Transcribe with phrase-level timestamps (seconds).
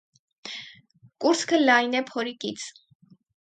[1.25, 2.69] Կուրծքը լայն է փորիկից։